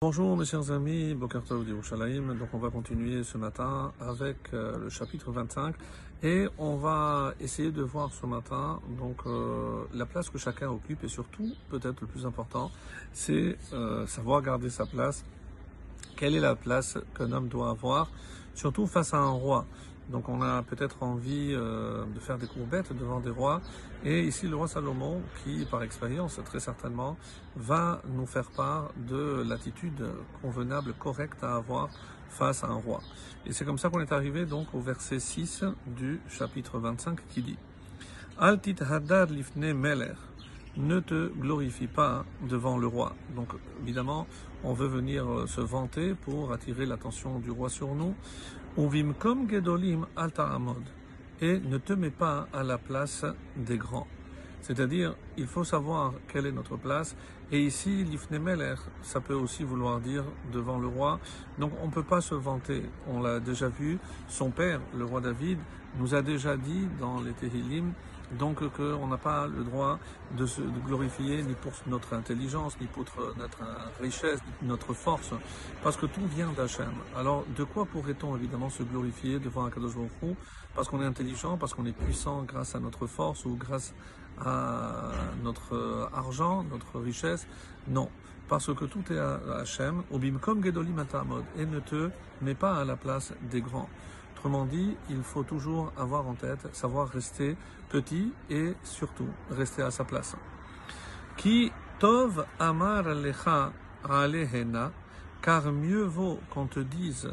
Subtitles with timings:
[0.00, 2.32] Bonjour mes chers amis, Bokartov d'Yerushalayim.
[2.36, 5.74] Donc on va continuer ce matin avec euh, le chapitre 25
[6.22, 11.02] et on va essayer de voir ce matin donc euh, la place que chacun occupe
[11.02, 12.70] et surtout peut-être le plus important
[13.12, 15.24] c'est euh, savoir garder sa place.
[16.16, 18.08] Quelle est la place qu'un homme doit avoir,
[18.54, 19.66] surtout face à un roi?
[20.08, 23.60] Donc on a peut-être envie euh, de faire des courbettes devant des rois.
[24.04, 27.16] Et ici le roi Salomon, qui par expérience très certainement,
[27.56, 30.04] va nous faire part de l'attitude
[30.40, 31.90] convenable, correcte à avoir
[32.28, 33.00] face à un roi.
[33.46, 37.42] Et c'est comme ça qu'on est arrivé donc au verset 6 du chapitre 25 qui
[37.42, 37.58] dit
[38.38, 40.14] Altit hadar lifne meler
[40.78, 43.14] ne te glorifie pas devant le roi.
[43.34, 43.48] Donc
[43.82, 44.26] évidemment,
[44.64, 48.14] on veut venir euh, se vanter pour attirer l'attention du roi sur nous.
[48.78, 50.82] Uvim comme gedolim alta amod.
[51.40, 53.24] Et ne te mets pas à la place
[53.56, 54.06] des grands.
[54.60, 57.16] C'est-à-dire, il faut savoir quelle est notre place.
[57.52, 61.20] Et ici, l'ifnemeler, ça peut aussi vouloir dire devant le roi.
[61.58, 62.82] Donc, on ne peut pas se vanter.
[63.06, 63.98] On l'a déjà vu.
[64.26, 65.58] Son père, le roi David,
[65.98, 67.92] nous a déjà dit dans les Tehillim,
[68.32, 69.98] donc qu'on n'a pas le droit
[70.36, 73.04] de se glorifier ni pour notre intelligence, ni pour
[73.36, 73.58] notre
[74.00, 75.32] richesse, ni notre force,
[75.82, 76.92] parce que tout vient d'Hachem.
[77.16, 79.94] Alors de quoi pourrait-on évidemment se glorifier devant un Kadosh
[80.74, 83.94] Parce qu'on est intelligent, parce qu'on est puissant grâce à notre force ou grâce
[84.44, 85.10] à
[85.42, 87.46] notre argent, notre richesse?
[87.88, 88.08] Non,
[88.48, 90.02] parce que tout est à Hachem.
[90.10, 91.04] Obim comme Gedolim
[91.56, 92.10] et ne te
[92.42, 93.88] mets pas à la place des grands.
[94.38, 97.56] Autrement dit, il faut toujours avoir en tête, savoir rester
[97.88, 100.36] petit et surtout rester à sa place.
[101.36, 103.72] Qui tov amar lecha
[104.08, 104.92] alehena,
[105.42, 107.28] car mieux vaut qu'on te dise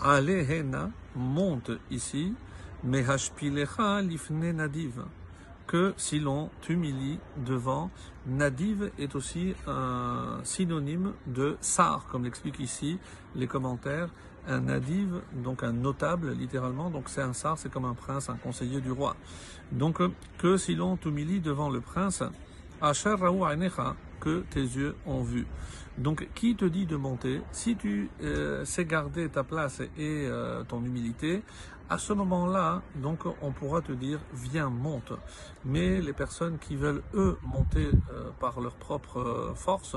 [0.00, 2.32] alehena, monte ici,
[2.82, 5.04] mehashpilecha lifne nadiv,
[5.72, 7.90] que si l'on t'humilie devant,
[8.26, 12.98] nadiv est aussi un synonyme de sar, comme l'expliquent ici
[13.34, 14.10] les commentaires,
[14.46, 18.36] un nadiv, donc un notable littéralement, donc c'est un sar, c'est comme un prince, un
[18.36, 19.16] conseiller du roi.
[19.72, 20.02] Donc
[20.36, 22.22] que si l'on t'humilie devant le prince,
[22.82, 23.16] Asher
[24.20, 25.46] que tes yeux ont vu.
[25.98, 27.42] Donc, qui te dit de monter?
[27.52, 31.42] Si tu euh, sais garder ta place et euh, ton humilité,
[31.92, 35.12] à ce moment-là, donc, on pourra te dire viens, monte.
[35.66, 39.96] Mais les personnes qui veulent eux monter euh, par leur propre force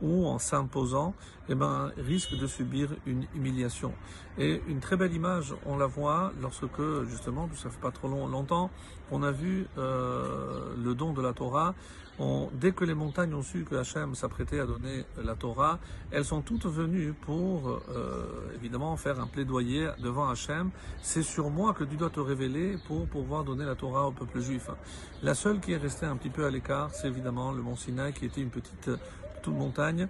[0.00, 1.12] ou en s'imposant,
[1.50, 3.92] eh ben, risquent de subir une humiliation.
[4.38, 8.26] Et une très belle image, on la voit lorsque justement, ça fait pas trop long,
[8.26, 8.70] longtemps,
[9.10, 11.74] on a vu le don de la Torah.
[12.52, 15.80] Dès que les montagnes ont su que Hachem s'apprêtait à donner la Torah,
[16.12, 20.70] elles sont toutes venues pour euh, évidemment faire un plaidoyer devant Hachem.
[21.34, 24.70] Sur moi que tu dois te révéler pour pouvoir donner la Torah au peuple juif.
[25.20, 28.12] La seule qui est restée un petit peu à l'écart, c'est évidemment le mont Sinaï
[28.12, 28.88] qui était une petite
[29.42, 30.06] toute montagne.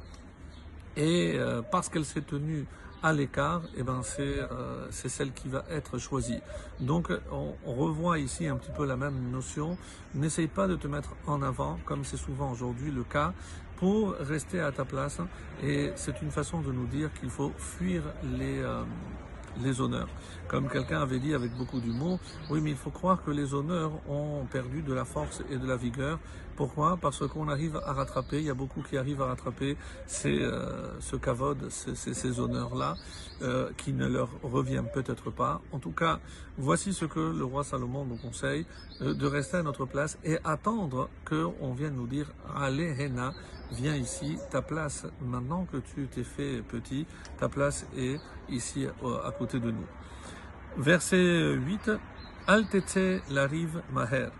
[0.99, 2.67] Et euh, parce qu'elle s'est tenue
[3.03, 6.41] à l'écart, eh ben c'est euh, c'est celle qui va être choisie.
[6.79, 9.79] Donc on, on, revoit ici un petit peu la même notion.
[10.15, 13.33] N'essaye pas de te mettre en avant, comme c'est souvent aujourd'hui le cas,
[13.77, 15.21] pour rester à ta place.
[15.63, 18.83] Et c'est une façon de nous dire qu'il faut fuir les euh,
[19.63, 20.09] les honneurs.
[20.49, 22.19] Comme quelqu'un avait dit avec beaucoup d'humour,
[22.51, 25.67] oui, mais il faut croire que les honneurs ont perdu de la force et de
[25.67, 26.19] la vigueur.
[26.57, 26.97] Pourquoi?
[27.01, 29.77] Parce qu'on arrive à rattraper, il y a beaucoup qui arrivent à rattraper
[30.07, 32.95] ces, euh, ce cavode, ces, ces, honneurs-là,
[33.43, 35.61] euh, qui ne leur reviennent peut-être pas.
[35.73, 36.21] En tout cas,
[36.57, 38.67] voici ce que le roi Salomon nous conseille,
[39.03, 42.27] euh, de rester à notre place et attendre qu'on vienne nous dire,
[42.57, 43.33] allez, Hena,
[43.73, 47.07] viens ici, ta place, maintenant que tu t'es fait petit,
[47.39, 49.87] ta place est ici à côté de nous.
[50.77, 51.91] Verset 8,
[52.47, 54.31] Altete la rive maher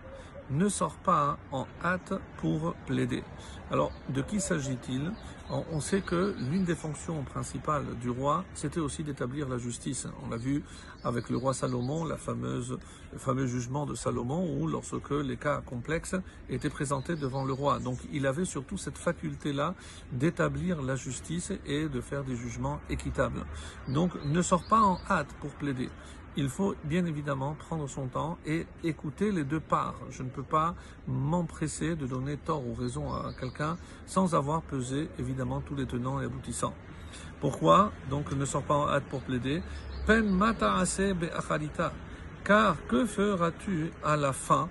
[0.51, 3.23] ne sort pas en hâte pour plaider.
[3.71, 5.11] Alors, de qui s'agit-il?
[5.51, 10.07] On sait que l'une des fonctions principales du roi, c'était aussi d'établir la justice.
[10.25, 10.63] On l'a vu
[11.03, 12.79] avec le roi Salomon, la fameuse,
[13.13, 16.17] le fameux jugement de Salomon, où lorsque les cas complexes
[16.49, 17.79] étaient présentés devant le roi.
[17.79, 19.75] Donc, il avait surtout cette faculté-là
[20.13, 23.45] d'établir la justice et de faire des jugements équitables.
[23.89, 25.91] Donc, ne sort pas en hâte pour plaider
[26.37, 29.95] il faut bien évidemment prendre son temps et écouter les deux parts.
[30.11, 30.75] Je ne peux pas
[31.07, 33.77] m'empresser de donner tort ou raison à quelqu'un
[34.07, 36.75] sans avoir pesé évidemment tous les tenants et aboutissants.
[37.41, 39.63] Pourquoi Donc ne sors pas en hâte pour plaider.
[42.45, 44.69] Car que feras-tu à la fin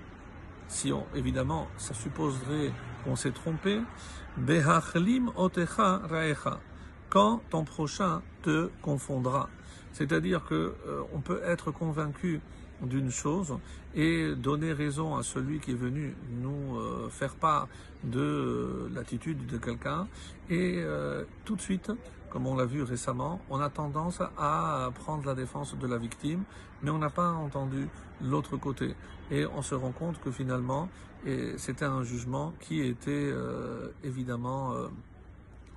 [0.67, 2.71] Si évidemment, ça supposerait
[3.03, 3.81] qu'on s'est trompé?
[4.37, 6.59] Behachlim otecha raecha.
[7.09, 9.49] Quand ton prochain te confondra.
[9.93, 12.41] C'est-à-dire que euh, on peut être convaincu
[12.85, 13.57] d'une chose
[13.95, 17.67] et donner raison à celui qui est venu nous euh, faire part
[18.03, 20.07] de euh, l'attitude de quelqu'un.
[20.49, 21.91] Et euh, tout de suite,
[22.29, 26.43] comme on l'a vu récemment, on a tendance à prendre la défense de la victime,
[26.81, 27.87] mais on n'a pas entendu
[28.21, 28.95] l'autre côté.
[29.31, 30.89] Et on se rend compte que finalement,
[31.57, 33.31] c'était un jugement qui était
[34.03, 34.73] évidemment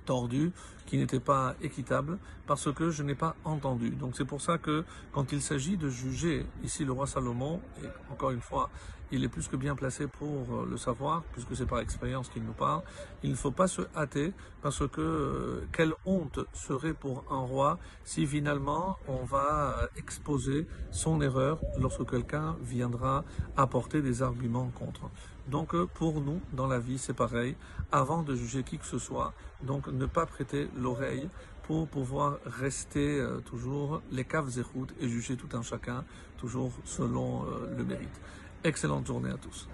[0.07, 0.51] tordu,
[0.87, 2.17] qui n'était pas équitable,
[2.47, 3.91] parce que je n'ai pas entendu.
[3.91, 7.87] Donc c'est pour ça que quand il s'agit de juger ici le roi Salomon, et
[8.11, 8.69] encore une fois,
[9.11, 12.43] il est plus que bien placé pour euh, le savoir, puisque c'est par expérience qu'il
[12.43, 12.81] nous parle,
[13.23, 17.79] il ne faut pas se hâter, parce que euh, quelle honte serait pour un roi
[18.03, 23.23] si finalement on va exposer son erreur lorsque quelqu'un viendra
[23.55, 25.09] apporter des arguments contre.
[25.47, 27.55] Donc euh, pour nous, dans la vie, c'est pareil.
[27.91, 29.33] Avant de juger qui que ce soit,
[29.63, 31.29] donc ne pas prêter l'oreille
[31.63, 36.03] pour pouvoir rester euh, toujours les caves et et juger tout un chacun
[36.37, 38.21] toujours selon euh, le mérite.
[38.63, 39.67] Excellente journée à tous.